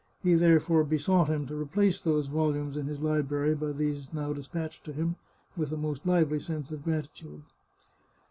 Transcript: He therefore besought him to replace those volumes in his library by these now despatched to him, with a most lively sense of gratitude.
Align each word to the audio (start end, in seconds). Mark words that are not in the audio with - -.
He 0.23 0.33
therefore 0.33 0.83
besought 0.83 1.27
him 1.27 1.45
to 1.45 1.55
replace 1.55 2.01
those 2.01 2.25
volumes 2.25 2.75
in 2.75 2.87
his 2.87 2.99
library 3.01 3.53
by 3.53 3.71
these 3.73 4.11
now 4.11 4.33
despatched 4.33 4.83
to 4.85 4.93
him, 4.93 5.15
with 5.55 5.71
a 5.71 5.77
most 5.77 6.07
lively 6.07 6.39
sense 6.39 6.71
of 6.71 6.83
gratitude. 6.83 7.43